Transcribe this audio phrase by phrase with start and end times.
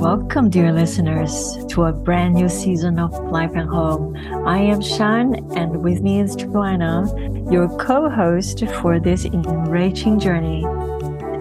[0.00, 4.16] Welcome, dear listeners, to a brand new season of Life at Home.
[4.46, 7.12] I am Shan, and with me is Johanna,
[7.52, 10.64] your co host for this enriching journey.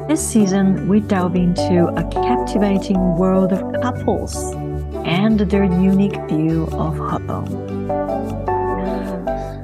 [0.10, 4.36] This season, we delve into a captivating world of couples
[5.06, 7.88] and their unique view of home.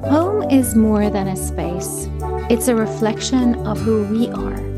[0.04, 2.08] Home is more than a space,
[2.48, 4.75] it's a reflection of who we are.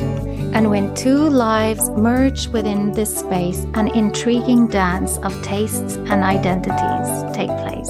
[0.59, 7.09] And when two lives merge within this space, an intriguing dance of tastes and identities
[7.33, 7.89] take place.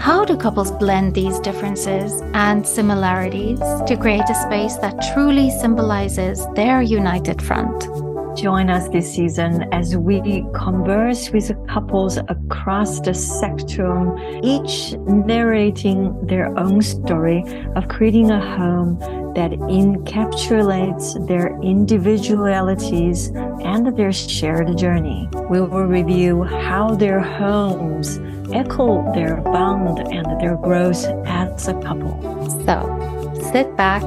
[0.00, 6.46] How do couples blend these differences and similarities to create a space that truly symbolizes
[6.54, 7.95] their united front?
[8.36, 16.48] Join us this season as we converse with couples across the spectrum, each narrating their
[16.58, 17.42] own story
[17.76, 18.98] of creating a home
[19.34, 23.28] that encapsulates their individualities
[23.64, 25.30] and their shared journey.
[25.48, 28.18] We will review how their homes
[28.52, 32.20] echo their bond and their growth as a couple.
[32.66, 34.02] So, sit back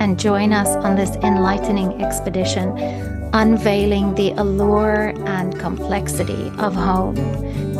[0.00, 7.16] and join us on this enlightening expedition unveiling the allure and complexity of home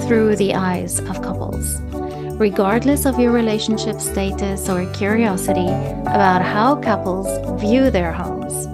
[0.07, 1.81] through the eyes of couples.
[2.39, 5.69] Regardless of your relationship status or curiosity
[6.03, 7.29] about how couples
[7.61, 8.67] view their homes,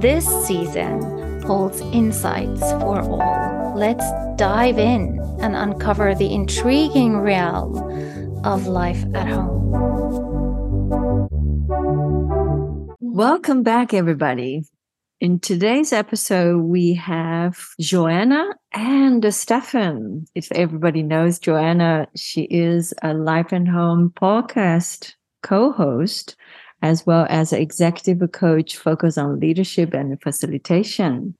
[0.00, 3.74] this season holds insights for all.
[3.76, 4.04] Let's
[4.36, 7.76] dive in and uncover the intriguing realm
[8.44, 9.54] of life at home.
[13.00, 14.64] Welcome back, everybody.
[15.24, 20.26] In today's episode, we have Johanna and Stefan.
[20.34, 26.36] If everybody knows Johanna, she is a Life at Home podcast co host,
[26.82, 31.34] as well as executive coach focused on leadership and facilitation.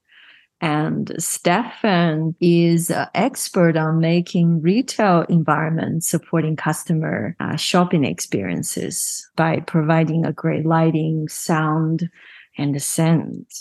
[0.61, 9.59] And Stefan is an expert on making retail environments supporting customer uh, shopping experiences by
[9.59, 12.09] providing a great lighting, sound,
[12.57, 13.53] and scent.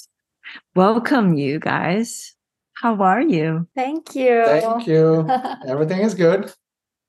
[0.74, 2.34] Welcome, you guys.
[2.74, 3.68] How are you?
[3.74, 4.44] Thank you.
[4.44, 5.28] Thank you.
[5.66, 6.52] Everything is good.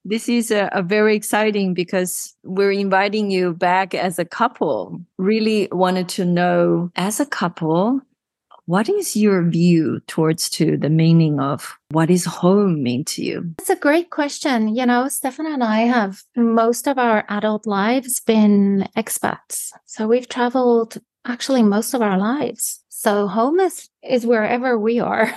[0.07, 5.01] This is a, a, very exciting because we're inviting you back as a couple.
[5.17, 8.01] Really wanted to know, as a couple,
[8.67, 13.53] what is your view towards to the meaning of what is home mean to you?
[13.57, 14.75] That's a great question.
[14.75, 19.71] You know, Stefan and I have most of our adult lives been expats.
[19.85, 22.83] So we've traveled actually most of our lives.
[23.05, 25.27] So home is, is wherever we are.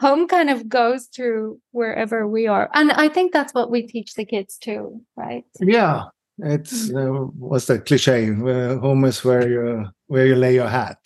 [0.00, 2.68] home kind of goes to wherever we are.
[2.74, 5.44] And I think that's what we teach the kids too, right?
[5.60, 6.06] Yeah.
[6.38, 6.96] It's mm.
[6.98, 8.30] uh, what's the cliche?
[8.30, 10.98] Uh, home is where you where you lay your hat,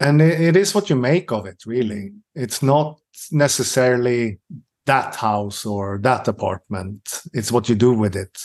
[0.00, 1.62] and it, it is what you make of it.
[1.66, 2.98] Really, it's not
[3.30, 4.38] necessarily
[4.86, 7.20] that house or that apartment.
[7.34, 8.40] It's what you do with it.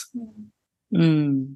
[0.94, 1.56] Mm.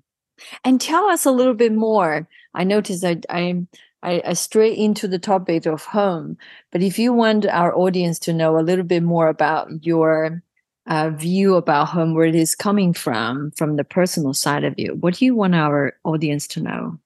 [0.63, 2.27] And tell us a little bit more.
[2.53, 3.67] I noticed that I'm
[4.03, 6.37] I, I straight into the topic of home.
[6.71, 10.43] But if you want our audience to know a little bit more about your
[10.85, 14.95] uh, view about home, where it is coming from, from the personal side of you,
[14.95, 16.99] what do you want our audience to know?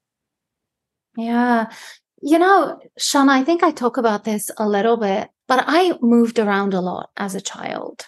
[1.17, 1.71] Yeah.
[2.21, 6.39] You know, Sean, I think I talk about this a little bit, but I moved
[6.39, 8.05] around a lot as a child.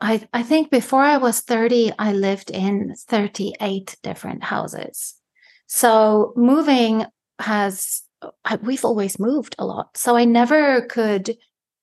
[0.00, 5.14] I, I think before I was 30, I lived in 38 different houses.
[5.66, 7.06] So moving
[7.40, 8.02] has
[8.44, 9.96] I, we've always moved a lot.
[9.96, 11.36] So I never could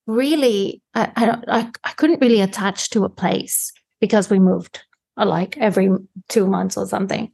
[0.08, 4.84] really, I, I, I, I couldn't really attach to a place because we moved
[5.18, 5.90] uh, like every
[6.30, 7.32] two months or something.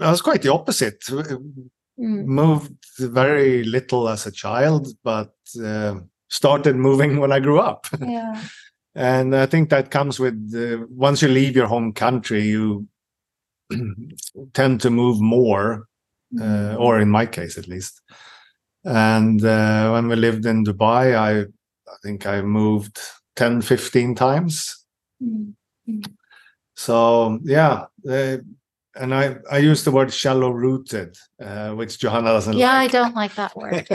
[0.00, 1.00] I was quite the opposite.
[1.00, 2.26] Mm.
[2.26, 5.96] Moved very little as a child, but uh,
[6.28, 7.86] started moving when I grew up.
[8.00, 8.40] Yeah.
[8.94, 12.86] and I think that comes with uh, once you leave your home country, you
[14.54, 15.87] tend to move more
[16.36, 16.82] uh, mm-hmm.
[16.82, 18.00] or in my case at least.
[18.84, 23.00] And uh, when we lived in Dubai, I I think I moved
[23.36, 24.84] 10, 15 times.
[25.22, 26.00] Mm-hmm.
[26.76, 28.38] So yeah, uh,
[28.94, 32.56] and I I use the word shallow rooted, uh, which Johanna doesn't.
[32.56, 32.90] Yeah, like.
[32.90, 33.86] I don't like that word.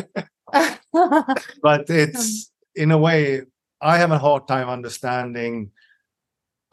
[1.61, 3.43] but it's in a way
[3.81, 5.71] I have a hard time understanding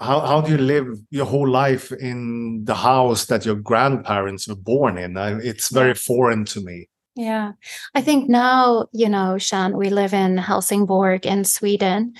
[0.01, 4.55] how how do you live your whole life in the house that your grandparents were
[4.55, 5.17] born in?
[5.17, 6.89] I, it's very foreign to me.
[7.17, 7.53] Yeah.
[7.95, 12.15] I think now, you know, Shan, we live in Helsingborg in Sweden,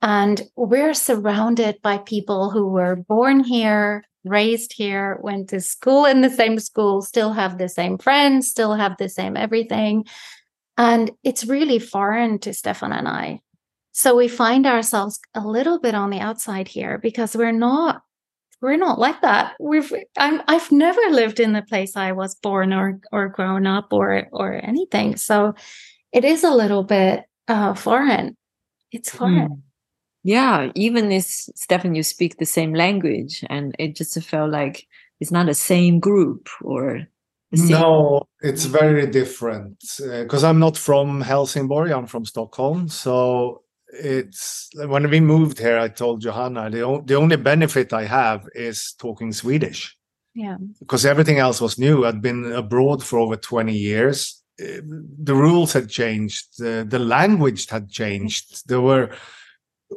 [0.00, 6.20] and we're surrounded by people who were born here, raised here, went to school in
[6.20, 10.04] the same school, still have the same friends, still have the same everything.
[10.76, 13.40] And it's really foreign to Stefan and I.
[13.96, 18.02] So we find ourselves a little bit on the outside here because we're not
[18.60, 19.54] we're not like that.
[19.60, 23.92] We've I'm I've never lived in the place I was born or or grown up
[23.92, 25.16] or or anything.
[25.16, 25.54] So
[26.12, 28.36] it is a little bit uh foreign.
[28.90, 29.48] It's foreign.
[29.48, 29.62] Mm.
[30.24, 34.88] Yeah, even if Stefan, you speak the same language, and it just felt like
[35.20, 37.06] it's not the same group or.
[37.54, 41.92] Same no, it's very different because uh, I'm not from Helsingborg.
[41.92, 43.62] I'm from Stockholm, so
[43.94, 45.78] it's when we moved here.
[45.78, 49.96] I told Johanna the o- the only benefit I have is talking Swedish.
[50.34, 52.04] Yeah, because everything else was new.
[52.04, 54.42] I'd been abroad for over twenty years.
[54.60, 54.80] Uh,
[55.22, 56.58] the rules had changed.
[56.58, 58.68] The, the language had changed.
[58.68, 59.10] There were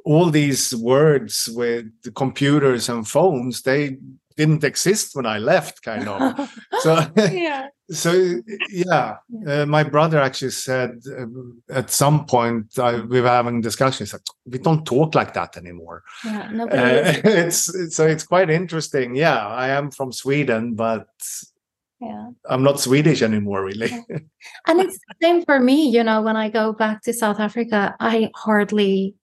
[0.05, 3.97] all these words with the computers and phones they
[4.38, 6.50] didn't exist when i left kind of.
[6.80, 7.68] So yeah.
[7.89, 8.36] so
[8.69, 9.18] yeah
[9.48, 11.25] uh, my brother actually said uh,
[11.74, 16.04] at some point uh, we were having discussions like we don't talk like that anymore.
[16.24, 19.16] Yeah uh, it's, it's so it's quite interesting.
[19.16, 21.07] Yeah i am from sweden but
[22.00, 22.30] yeah.
[22.48, 23.92] I'm not swedish anymore really.
[24.68, 27.95] And it's the same for me you know when i go back to south africa
[28.00, 29.16] i hardly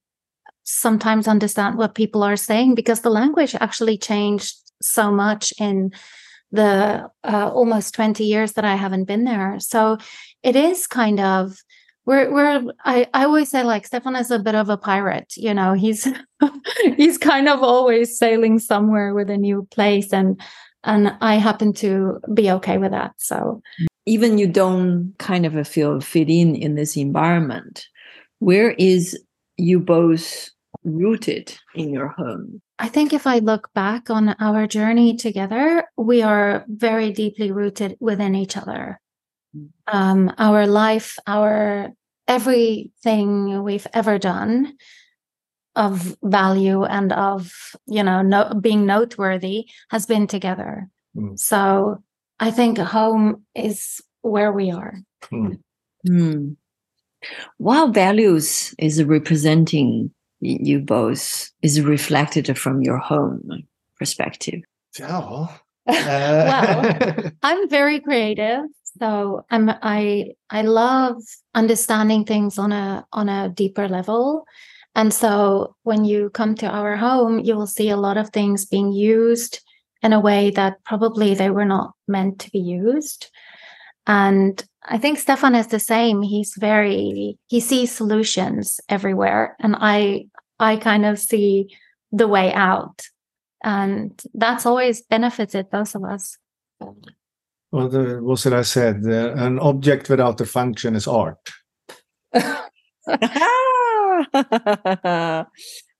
[0.64, 5.92] sometimes understand what people are saying because the language actually changed so much in
[6.52, 9.58] the uh, almost 20 years that I haven't been there.
[9.58, 9.98] So
[10.42, 11.56] it is kind of
[12.06, 15.54] we're we're I, I always say like Stefan is a bit of a pirate, you
[15.54, 16.06] know, he's
[16.96, 20.40] he's kind of always sailing somewhere with a new place and
[20.84, 23.12] and I happen to be okay with that.
[23.18, 23.62] So
[24.06, 27.86] even you don't kind of feel fit in in this environment,
[28.38, 29.18] where is
[29.56, 30.50] you both
[30.82, 32.60] rooted in your home?
[32.78, 37.96] I think if I look back on our journey together, we are very deeply rooted
[38.00, 39.00] within each other.
[39.56, 39.68] Mm.
[39.86, 41.90] Um, our life, our
[42.26, 44.76] everything we've ever done
[45.76, 47.52] of value and of
[47.86, 50.88] you know no, being noteworthy has been together.
[51.16, 51.38] Mm.
[51.38, 52.02] So
[52.40, 54.98] I think home is where we are.
[55.32, 55.60] Mm.
[56.08, 56.56] Mm.
[57.58, 60.10] What values is representing
[60.44, 63.66] you both is reflected from your home
[63.98, 64.60] perspective?
[64.98, 65.46] Yeah.
[65.86, 65.92] Uh...
[65.92, 68.64] well, I'm very creative,
[68.98, 71.20] so I'm I I love
[71.54, 74.46] understanding things on a on a deeper level.
[74.94, 78.64] And so when you come to our home, you will see a lot of things
[78.64, 79.60] being used
[80.02, 83.30] in a way that probably they were not meant to be used.
[84.06, 86.22] And I think Stefan is the same.
[86.22, 89.56] He's very, he sees solutions everywhere.
[89.60, 90.26] And I,
[90.58, 91.74] I kind of see
[92.12, 93.02] the way out.
[93.62, 96.36] And that's always benefited both of us.
[97.72, 99.04] Well, the, what I said?
[99.04, 101.50] Uh, an object without a function is art.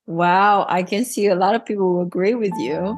[0.05, 2.97] wow, I can see a lot of people will agree with you.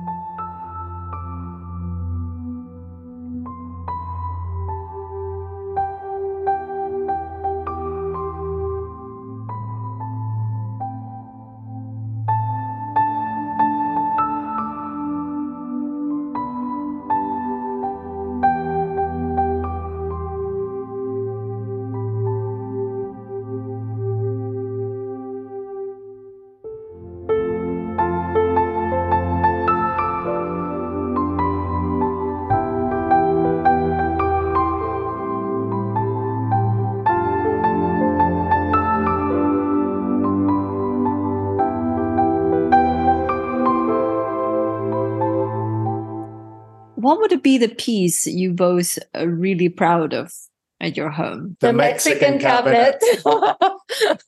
[47.08, 50.34] What would be the piece you both are really proud of
[50.82, 51.56] at your home?
[51.62, 53.02] The, the Mexican, Mexican, cabinet.
[53.24, 54.24] cabinet.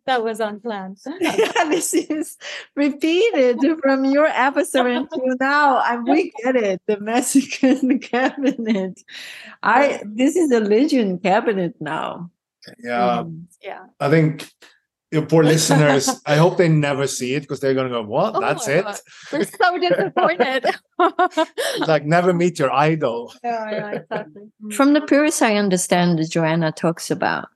[0.06, 0.96] that was unplanned.
[1.20, 2.38] yeah, this is
[2.74, 5.82] repeated from your episode until now.
[5.84, 6.80] And we get it.
[6.86, 9.02] The Mexican cabinet.
[9.62, 12.30] I this is a legend cabinet now.
[12.82, 13.18] Yeah.
[13.18, 13.84] Um, yeah.
[14.00, 14.50] I think
[15.10, 18.36] your poor listeners, I hope they never see it because they're going to go, What?
[18.36, 18.84] Oh That's it?
[18.84, 18.98] God.
[19.32, 20.66] We're so disappointed.
[21.86, 23.32] like, never meet your idol.
[23.42, 24.42] Yeah, yeah, exactly.
[24.72, 27.48] From the purest I understand, Johanna talks about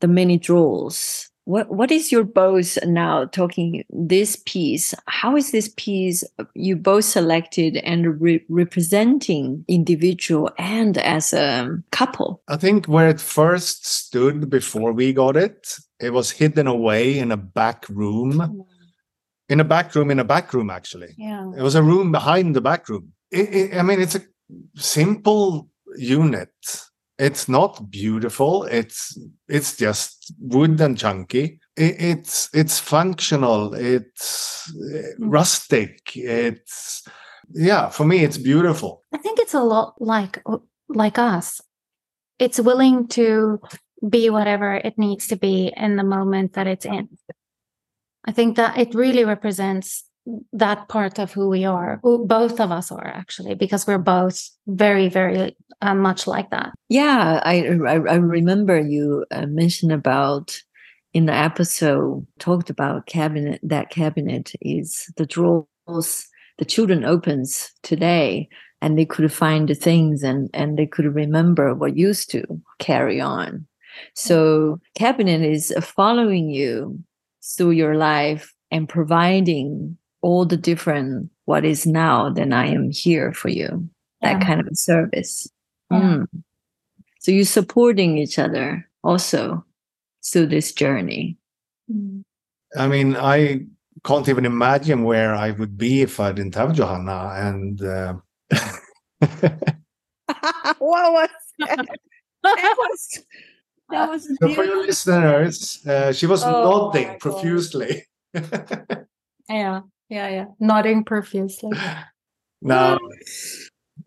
[0.00, 4.94] the many drawers what what is your both now talking this piece?
[5.06, 6.24] How is this piece
[6.54, 12.42] you both selected and re- representing individual and as a couple?
[12.48, 17.32] I think where it first stood before we got it it was hidden away in
[17.32, 18.32] a back room.
[18.32, 18.66] Mm.
[19.48, 21.14] in a back room in a back room actually.
[21.16, 21.50] Yeah.
[21.56, 23.12] It was a room behind the back room.
[23.30, 24.22] It, it, i mean it's a
[24.76, 26.50] simple unit
[27.18, 28.64] it's not beautiful.
[28.64, 29.18] It's
[29.48, 31.60] it's just wood and chunky.
[31.76, 33.74] It, it's it's functional.
[33.74, 36.16] It's uh, rustic.
[36.16, 37.06] It's
[37.52, 37.88] yeah.
[37.88, 39.02] For me, it's beautiful.
[39.12, 40.42] I think it's a lot like
[40.88, 41.60] like us.
[42.38, 43.60] It's willing to
[44.06, 47.08] be whatever it needs to be in the moment that it's in.
[48.26, 50.04] I think that it really represents
[50.52, 55.08] that part of who we are both of us are actually because we're both very
[55.08, 56.72] very uh, much like that.
[56.88, 60.60] Yeah i i, I remember you uh, mentioned about
[61.12, 66.28] in the episode talked about cabinet that cabinet is the drawers
[66.58, 68.48] the children opens today
[68.82, 72.44] and they could find the things and and they could remember what used to
[72.78, 73.66] carry on.
[74.14, 76.98] So cabinet is following you
[77.42, 83.32] through your life and providing all the different what is now, then I am here
[83.32, 83.88] for you.
[84.22, 84.46] That yeah.
[84.46, 85.48] kind of service.
[85.90, 86.00] Yeah.
[86.00, 86.26] Mm.
[87.20, 89.64] So you're supporting each other also
[90.24, 91.36] through this journey.
[92.76, 93.66] I mean, I
[94.04, 97.32] can't even imagine where I would be if I didn't have Johanna.
[97.36, 98.14] And uh...
[100.78, 101.86] what was that?
[102.42, 103.22] that was,
[103.90, 108.04] that was so for your listeners, uh, she was oh nodding profusely.
[109.48, 110.46] yeah yeah yeah.
[110.60, 111.72] Nodding profusely.
[112.62, 112.98] No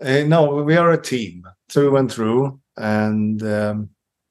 [0.01, 3.89] uh, no we are a team through and through and um,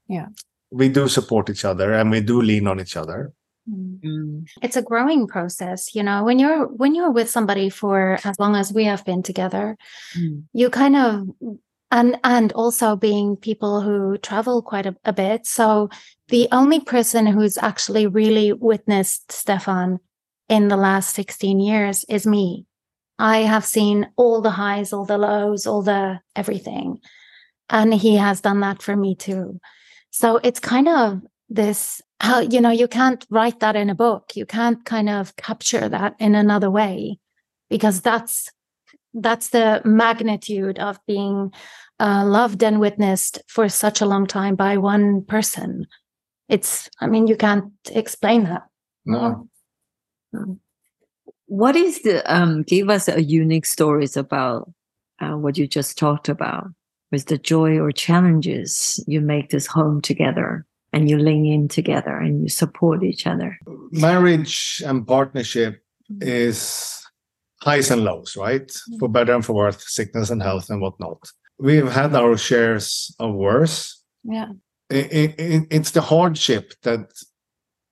[0.09, 0.27] yeah.
[0.73, 3.33] we do support each other and we do lean on each other.
[3.71, 4.45] Mm.
[4.63, 8.57] it's a growing process you know when you're when you're with somebody for as long
[8.57, 9.77] as we have been together
[10.17, 10.43] mm.
[10.55, 11.29] you kind of
[11.91, 15.47] and and also being people who travel quite a, a bit.
[15.47, 15.89] So
[16.29, 19.99] the only person who's actually really witnessed stefan
[20.49, 22.67] in the last 16 years is me.
[23.19, 27.01] I have seen all the highs, all the lows, all the everything.
[27.69, 29.61] And he has done that for me too.
[30.11, 34.35] So it's kind of this how, you know, you can't write that in a book.
[34.35, 37.19] You can't kind of capture that in another way
[37.71, 38.51] because that's
[39.15, 41.53] that's the magnitude of being
[42.01, 45.87] uh, loved and witnessed for such a long time by one person.
[46.49, 48.63] It's, I mean, you can't explain that.
[49.05, 49.49] No.
[51.47, 52.63] What is the um?
[52.63, 54.71] Give us a unique stories about
[55.21, 56.69] uh, what you just talked about.
[57.11, 62.15] With the joy or challenges you make this home together and you lean in together
[62.15, 63.59] and you support each other.
[63.93, 65.83] Marriage and partnership
[66.21, 67.03] is
[67.63, 68.67] highs and lows, right?
[68.67, 68.99] Mm-hmm.
[68.99, 71.31] For better and for worse, sickness and health and whatnot.
[71.59, 74.03] We've had our shares of worse.
[74.23, 74.53] Yeah.
[74.91, 77.11] It, it, it's the hardship that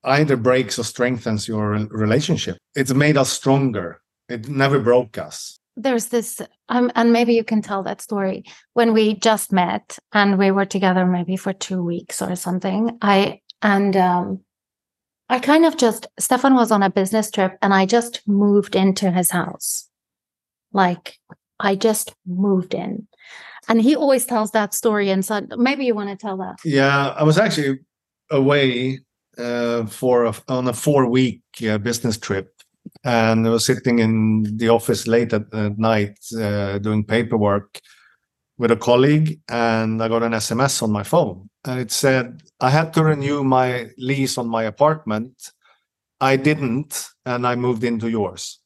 [0.03, 2.57] either breaks or strengthens your relationship.
[2.75, 4.01] It's made us stronger.
[4.29, 5.57] It never broke us.
[5.75, 8.43] There's this, um, and maybe you can tell that story.
[8.73, 13.41] When we just met and we were together maybe for two weeks or something, I,
[13.61, 14.41] and, um,
[15.29, 19.11] I kind of just, Stefan was on a business trip and I just moved into
[19.11, 19.87] his house.
[20.73, 21.19] Like,
[21.59, 23.07] I just moved in.
[23.67, 25.09] And he always tells that story.
[25.09, 26.55] And so maybe you want to tell that.
[26.63, 27.79] Yeah, I was actually
[28.31, 29.01] away
[29.37, 32.53] uh, for a, on a four week uh, business trip
[33.03, 37.79] and I was sitting in the office late at, at night uh, doing paperwork
[38.57, 42.69] with a colleague and I got an SMS on my phone and it said I
[42.69, 45.51] had to renew my lease on my apartment.
[46.19, 48.59] I didn't and I moved into yours.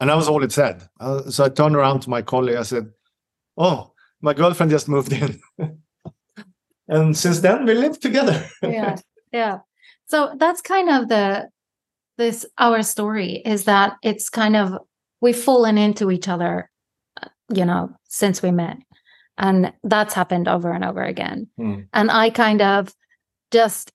[0.00, 0.82] And that was all it said.
[0.98, 2.56] Uh, so I turned around to my colleague.
[2.56, 2.90] I said,
[3.56, 5.40] "Oh, my girlfriend just moved in."
[6.88, 8.44] and since then we live together.
[8.62, 8.96] yeah.
[9.32, 9.58] Yeah.
[10.06, 11.48] So that's kind of the
[12.16, 14.78] this our story is that it's kind of
[15.20, 16.70] we've fallen into each other,
[17.52, 18.76] you know, since we met.
[19.36, 21.48] And that's happened over and over again.
[21.58, 21.88] Mm.
[21.92, 22.94] And I kind of
[23.50, 23.92] just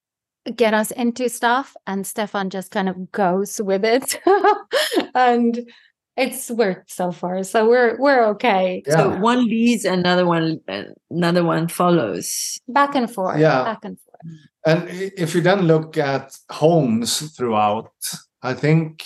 [0.56, 4.20] get us into stuff and Stefan just kind of goes with it.
[5.16, 5.60] and
[6.18, 7.44] it's worked so far.
[7.44, 8.84] So we're we're okay.
[8.86, 8.96] Yeah.
[8.96, 10.60] So one leads, another one
[11.10, 12.60] another one follows.
[12.68, 13.40] Back and forth.
[13.40, 13.64] Yeah.
[13.64, 14.36] Back and forth.
[14.66, 17.92] And if you then look at homes throughout,
[18.42, 19.06] I think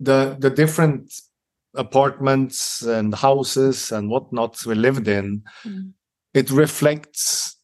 [0.00, 1.12] the the different
[1.74, 5.92] apartments and houses and whatnot we lived in, mm.
[6.34, 7.56] it reflects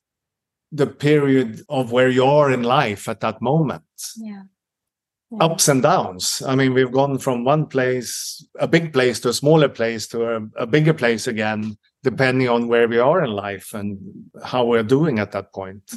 [0.73, 3.83] the period of where you are in life at that moment.
[4.17, 4.43] Yeah.
[5.31, 5.39] yeah.
[5.45, 6.43] Ups and downs.
[6.47, 10.37] I mean, we've gone from one place, a big place, to a smaller place, to
[10.37, 13.99] a, a bigger place again, depending on where we are in life and
[14.45, 15.95] how we're doing at that point.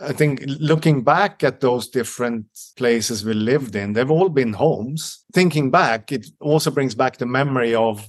[0.00, 5.24] I think looking back at those different places we lived in, they've all been homes.
[5.32, 8.06] Thinking back, it also brings back the memory of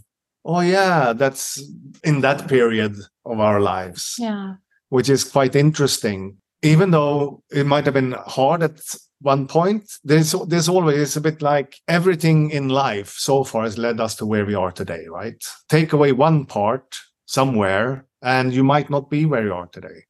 [0.48, 1.62] oh yeah, that's
[2.04, 4.16] in that period of our lives.
[4.18, 4.56] Yeah.
[4.90, 6.38] Which is quite interesting.
[6.64, 8.80] Even though it might have been hard at
[9.20, 14.00] one point, there's there's always a bit like everything in life so far has led
[14.00, 15.44] us to where we are today, right?
[15.70, 20.07] Take away one part somewhere, and you might not be where you are today.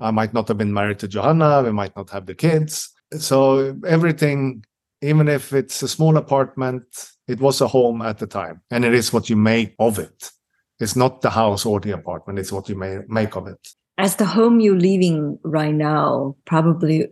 [0.00, 2.90] I might not have been married to Johanna, we might not have the kids.
[3.18, 4.64] So everything,
[5.02, 6.84] even if it's a small apartment,
[7.28, 10.30] it was a home at the time, and it is what you make of it.
[10.78, 13.68] It's not the house or the apartment, it's what you may make of it.
[13.98, 17.06] As the home you're living right now, probably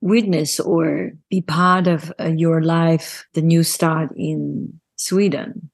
[0.00, 5.70] witness or be part of uh, your life, the new start in Sweden.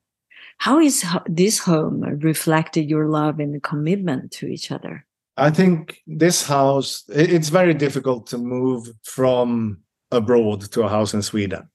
[0.58, 5.06] How is this home reflected your love and commitment to each other?
[5.38, 9.78] I think this house, it's very difficult to move from
[10.10, 11.68] abroad to a house in Sweden.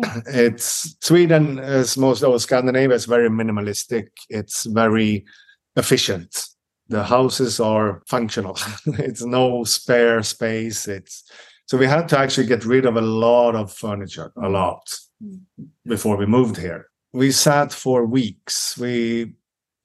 [0.00, 0.22] Mm.
[0.28, 4.08] It's Sweden, as most of Scandinavia, is very minimalistic.
[4.28, 5.26] It's very
[5.74, 6.46] efficient.
[6.88, 8.56] The houses are functional.
[8.86, 10.86] it's no spare space.
[10.86, 11.24] It's
[11.66, 14.88] so we had to actually get rid of a lot of furniture, a lot,
[15.22, 15.40] mm.
[15.84, 16.86] before we moved here.
[17.12, 18.78] We sat for weeks.
[18.78, 19.34] We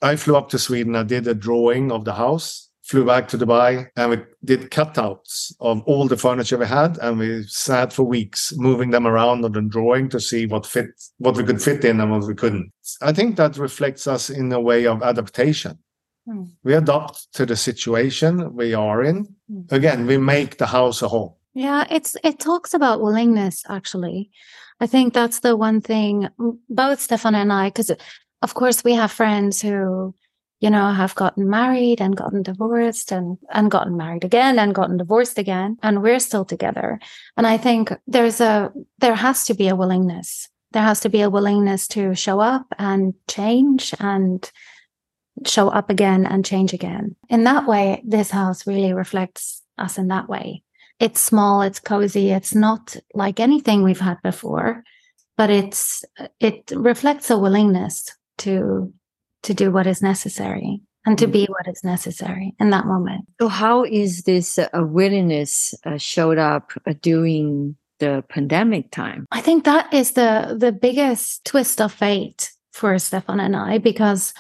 [0.04, 0.96] I flew up to Sweden.
[0.96, 5.54] I did a drawing of the house flew back to Dubai and we did cutouts
[5.62, 9.54] of all the furniture we had and we sat for weeks moving them around on
[9.54, 12.72] the drawing to see what fit what we could fit in and what we couldn't.
[13.02, 15.80] I think that reflects us in a way of adaptation.
[16.28, 16.52] Mm.
[16.64, 19.28] We adapt to the situation we are in.
[19.52, 19.72] Mm.
[19.72, 21.34] Again, we make the house a home.
[21.54, 24.30] Yeah, it's it talks about willingness actually.
[24.82, 26.28] I think that's the one thing
[26.70, 27.92] both Stefan and I because
[28.42, 30.14] of course we have friends who
[30.64, 34.96] you know, have gotten married and gotten divorced and, and gotten married again and gotten
[34.96, 35.78] divorced again.
[35.84, 37.02] And we're still together.
[37.36, 40.48] And I think there's a, there has to be a willingness.
[40.72, 44.50] There has to be a willingness to show up and change and
[45.46, 47.18] show up again and change again.
[47.28, 50.64] In that way, this house really reflects us in that way.
[50.98, 54.86] It's small, it's cozy, it's not like anything we've had before,
[55.36, 56.06] but it's,
[56.40, 58.94] it reflects a willingness to
[59.44, 61.52] to do what is necessary and to be mm-hmm.
[61.52, 63.26] what is necessary in that moment.
[63.40, 69.26] So, how is this uh, willingness uh, showed up uh, during the pandemic time?
[69.32, 74.34] I think that is the the biggest twist of fate for Stefan and I because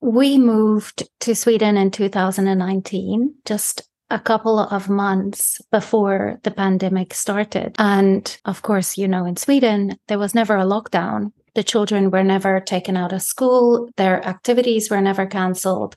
[0.00, 7.74] we moved to Sweden in 2019, just a couple of months before the pandemic started.
[7.78, 11.32] And of course, you know, in Sweden, there was never a lockdown.
[11.54, 15.96] The children were never taken out of school, their activities were never canceled.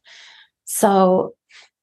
[0.66, 1.34] So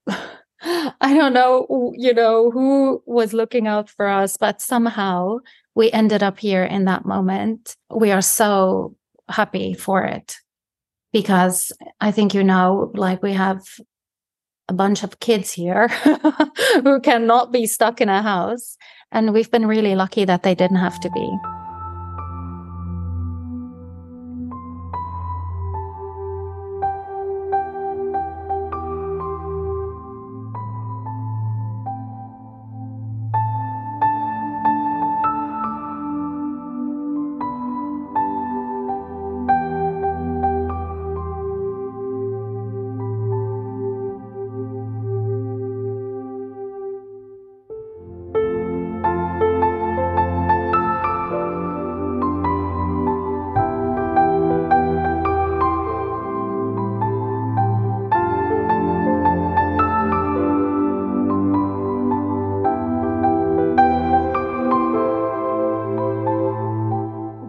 [0.11, 5.39] I don't know, you know, who was looking out for us, but somehow
[5.75, 7.77] we ended up here in that moment.
[7.91, 8.97] We are so
[9.29, 10.37] happy for it
[11.13, 13.63] because I think, you know, like we have
[14.69, 15.89] a bunch of kids here
[16.83, 18.77] who cannot be stuck in a house.
[19.13, 21.64] And we've been really lucky that they didn't have to be.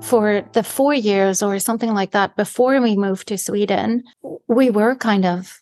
[0.05, 4.03] For the four years or something like that before we moved to Sweden,
[4.47, 5.59] we were kind of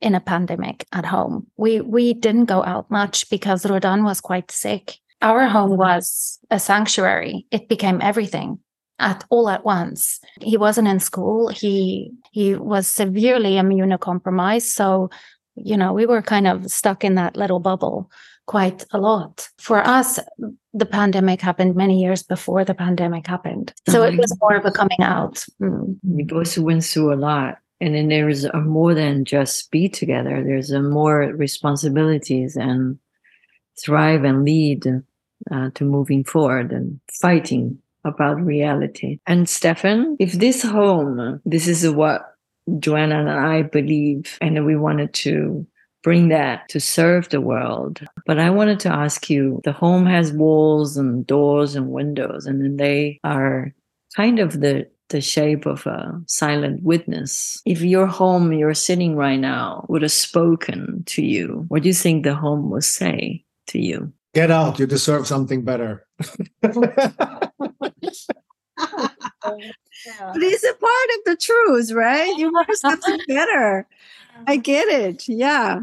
[0.00, 1.46] in a pandemic at home.
[1.56, 4.98] We we didn't go out much because Rodan was quite sick.
[5.20, 7.46] Our home was a sanctuary.
[7.52, 8.58] It became everything
[8.98, 10.20] at all at once.
[10.40, 11.48] He wasn't in school.
[11.48, 14.72] He he was severely immunocompromised.
[14.74, 15.10] So,
[15.54, 18.10] you know, we were kind of stuck in that little bubble
[18.52, 19.48] quite a lot.
[19.56, 20.18] For us,
[20.74, 23.72] the pandemic happened many years before the pandemic happened.
[23.88, 25.36] So it was more of a coming out.
[25.58, 25.96] Mm.
[26.02, 27.56] We both went through a lot.
[27.80, 30.44] And then there is a more than just be together.
[30.44, 32.98] There's a more responsibilities and
[33.82, 34.82] thrive and lead
[35.50, 39.18] uh, to moving forward and fighting about reality.
[39.26, 42.20] And Stefan, if this home, this is what
[42.78, 45.66] Johanna and I believe, and we wanted to
[46.02, 48.00] bring that to serve the world.
[48.26, 52.62] But I wanted to ask you the home has walls and doors and windows, and
[52.62, 53.72] then they are
[54.16, 57.60] kind of the the shape of a silent witness.
[57.66, 61.94] If your home you're sitting right now would have spoken to you, what do you
[61.94, 64.12] think the home would say to you?
[64.34, 64.78] Get out.
[64.78, 66.06] You deserve something better.
[69.44, 72.36] But it's a part of the truth, right?
[72.38, 73.86] You want something better.
[74.46, 75.28] I get it.
[75.28, 75.80] Yeah.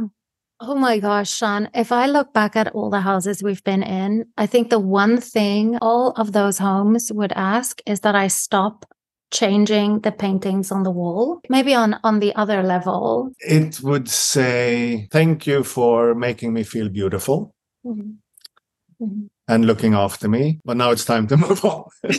[0.61, 4.25] Oh my gosh, Sean, if I look back at all the houses we've been in,
[4.37, 8.85] I think the one thing all of those homes would ask is that I stop
[9.31, 11.39] changing the paintings on the wall.
[11.49, 13.31] Maybe on on the other level.
[13.39, 17.53] It would say, Thank you for making me feel beautiful
[17.85, 18.15] Mhm.
[19.01, 19.29] Mhm.
[19.47, 20.59] and looking after me.
[20.65, 21.85] But now it's time to move on.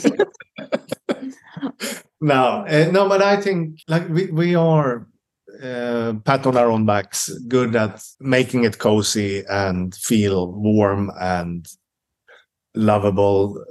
[2.20, 5.07] no, uh, no, but I think like we, we are
[5.62, 11.66] uh, pat on our own backs, good at making it cozy and feel warm and
[12.74, 13.62] lovable.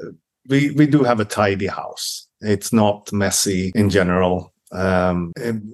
[0.47, 2.27] We we do have a tidy house.
[2.41, 4.53] It's not messy in general.
[4.71, 5.31] Um,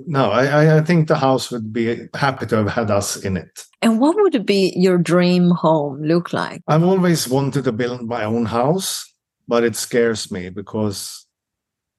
[0.07, 3.35] no, I, I- I think the house would be happy to have had us in
[3.37, 3.65] it.
[3.81, 6.61] And what would be your dream home look like?
[6.67, 9.05] I've always wanted to build my own house,
[9.49, 11.27] but it scares me because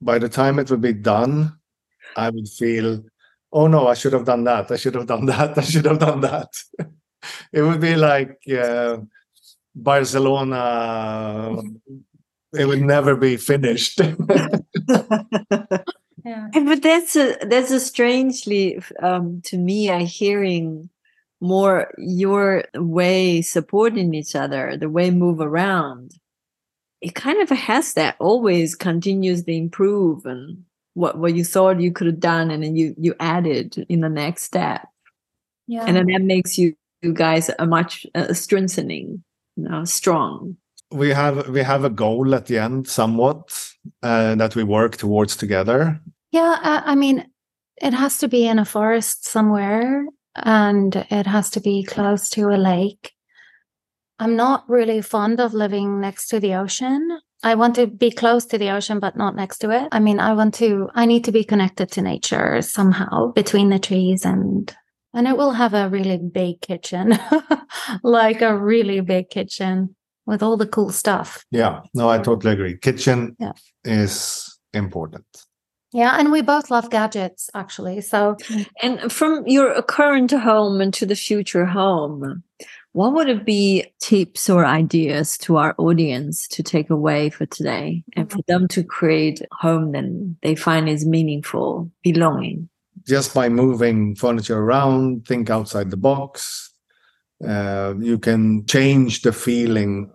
[0.01, 1.53] by the time it would be done,
[2.17, 3.03] I would feel,
[3.57, 4.71] oh no, I should have done that.
[4.71, 5.57] I should have done that.
[5.57, 6.51] I should have done that.
[7.53, 8.99] it would be like uh,
[9.75, 11.63] Barcelona.
[12.53, 14.01] It would never be finished.
[16.27, 16.49] Yeah.
[16.53, 20.91] But that's a that's a strangely um to me I hearing
[21.41, 26.19] more your way supporting each other, the way move around.
[27.01, 30.66] It kind of has that always continuously improve and
[30.97, 34.09] what what you thought you could have done and then you you added in the
[34.09, 34.89] next step.
[35.67, 35.85] Yeah.
[35.87, 39.23] And then that makes you you guys a much uh, strengthening,
[39.57, 40.57] you know, strong.
[40.91, 43.69] we have we have a goal at the end, somewhat
[44.03, 46.01] uh, that we work towards together.
[46.33, 47.27] Yeah, I, I mean,
[47.83, 50.07] it has to be in a forest somewhere
[50.37, 53.13] and it has to be close to a lake.
[54.19, 57.21] I'm not really fond of living next to the ocean.
[57.43, 59.89] I want to be close to the ocean, but not next to it.
[59.93, 63.79] I mean, I want to, I need to be connected to nature somehow between the
[63.79, 64.75] trees and,
[65.15, 67.19] and it will have a really big kitchen,
[68.03, 69.95] like a really big kitchen
[70.27, 71.45] with all the cool stuff.
[71.51, 72.77] Yeah, no, I totally agree.
[72.79, 73.53] Kitchen Yeah.
[73.85, 75.25] is important.
[75.93, 76.19] Yeah.
[76.19, 78.01] And we both love gadgets, actually.
[78.01, 78.37] So,
[78.83, 82.43] And from your current home into the future home,
[82.97, 88.03] what would it be tips or ideas to our audience to take away for today
[88.15, 92.71] and for them to create a home that they find is meaningful, belonging?
[93.07, 96.73] Just by moving furniture around, think outside the box,
[97.47, 100.11] uh, you can change the feeling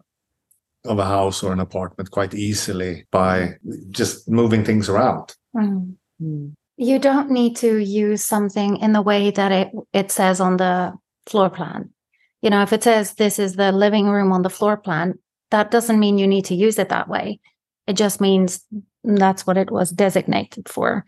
[0.86, 3.58] of a house or an apartment quite easily by
[3.92, 5.36] just moving things around.
[5.56, 5.94] mm.
[6.20, 6.54] Mm.
[6.78, 10.94] You don't need to use something in the way that it it says on the
[11.28, 11.92] floor plan.
[12.42, 15.18] You know, if it says this is the living room on the floor plan,
[15.52, 17.40] that doesn't mean you need to use it that way.
[17.88, 18.66] It just means
[19.04, 21.06] that's what it was designated for.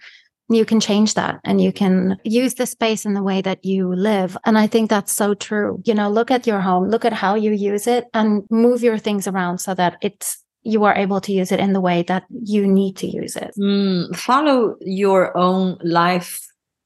[0.50, 3.94] You can change that and you can use the space in the way that you
[3.96, 4.38] live.
[4.46, 5.82] And I think that's so true.
[5.86, 8.98] You know, look at your home, look at how you use it and move your
[8.98, 12.24] things around so that it's you are able to use it in the way that
[12.30, 13.52] you need to use it.
[13.60, 16.40] Mm, follow your own life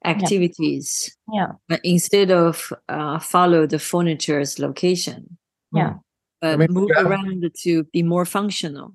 [0.06, 1.54] activities Yeah.
[1.84, 5.38] instead of uh, follow the furniture's location.
[5.74, 5.94] Yeah.
[6.42, 7.02] But mean, move yeah.
[7.04, 8.94] around to be more functional.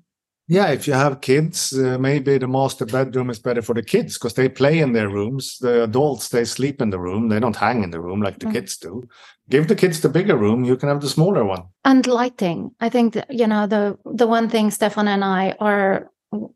[0.49, 4.17] Yeah, if you have kids, uh, maybe the master bedroom is better for the kids
[4.17, 5.57] because they play in their rooms.
[5.59, 7.29] The adults, they sleep in the room.
[7.29, 8.53] They don't hang in the room like the Mm.
[8.53, 9.03] kids do.
[9.49, 10.65] Give the kids the bigger room.
[10.65, 11.63] You can have the smaller one.
[11.85, 16.09] and lighting i think that, you know the the one thing stefan and i are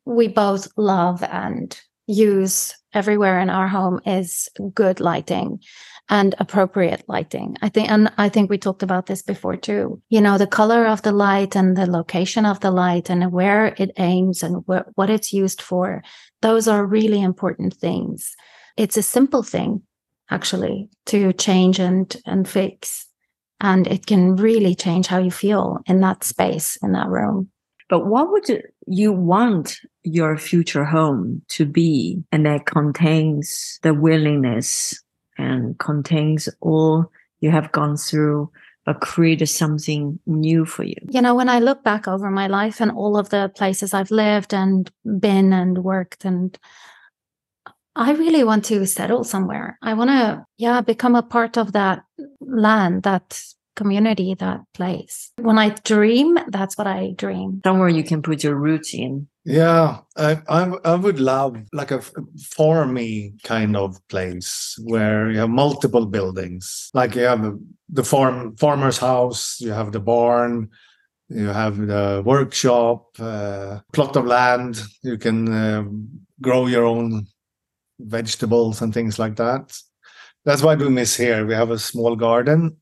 [0.05, 5.60] we both love and use everywhere in our home is good lighting
[6.10, 7.57] and appropriate lighting.
[7.62, 10.01] I think and i think we talked about this before too.
[10.10, 13.75] You know the color of the light and the location of the light and where
[13.77, 16.03] it aims and wh- what it's used for
[16.41, 18.36] those are really important things.
[18.77, 19.81] It's a simple thing
[20.29, 23.05] actually to change and and fix
[23.60, 27.49] and it can really change how you feel in that space in that room
[27.89, 32.23] But what would you want your future home to be?
[32.32, 35.02] And that contains the willingness
[35.38, 38.52] and contains all you have gone through,
[38.86, 40.95] but created something new for you.
[41.10, 44.12] you know when i look back over my life and all of the places i've
[44.12, 46.58] lived and been and worked and
[47.97, 52.04] i really want to settle somewhere i want to yeah become a part of that
[52.39, 53.38] land that
[53.81, 58.55] community that place when i dream that's what i dream Somewhere you can put your
[58.55, 59.27] roots in.
[59.45, 61.99] Yeah, I, I I would love like a
[62.55, 66.89] farmy kind of place where you have multiple buildings.
[66.93, 67.43] Like you have
[67.89, 70.69] the farm farmer's house, you have the barn,
[71.29, 74.81] you have the workshop, uh, plot of land.
[75.03, 76.09] You can um
[76.41, 77.27] grow your own
[77.99, 79.77] vegetables and things like that.
[80.45, 81.45] That's why we miss here.
[81.45, 82.77] We have a small garden,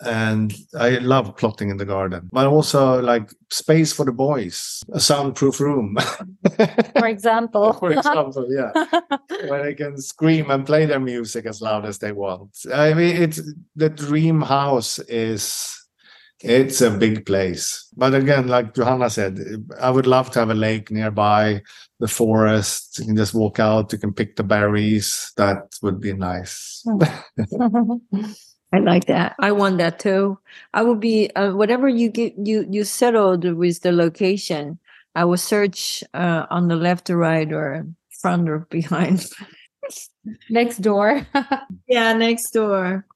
[0.00, 5.00] and I love plotting in the garden, but also like space for the boys, a
[5.00, 5.96] soundproof room.
[6.98, 7.72] For example.
[7.80, 8.72] For example, yeah,
[9.48, 12.50] where they can scream and play their music as loud as they want.
[12.72, 13.40] I mean, it's
[13.76, 15.80] the dream house is
[16.40, 19.38] it's a big place, but again, like Johanna said,
[19.80, 21.62] I would love to have a lake nearby,
[22.00, 22.98] the forest.
[22.98, 23.92] You can just walk out.
[23.92, 25.32] You can pick the berries.
[25.36, 26.84] That would be nice.
[28.74, 29.36] I like that.
[29.38, 30.36] I want that too.
[30.72, 34.80] I will be uh, whatever you get you you settled with the location.
[35.14, 39.30] I will search uh, on the left or right or front or behind.
[40.50, 41.24] Next door.
[41.86, 43.06] yeah, next door.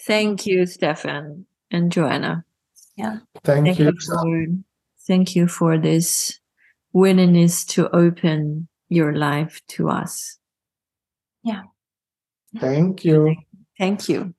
[0.00, 2.44] Thank you, Stefan and Johanna.
[3.44, 3.84] Thank, Thank you.
[3.86, 4.46] you for
[5.06, 6.40] thank you for this
[6.92, 10.38] willingness to open your life to us.
[11.44, 11.62] Yeah.
[12.58, 13.36] Thank you.
[13.78, 14.34] Thank you.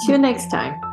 [0.00, 0.85] See you next time.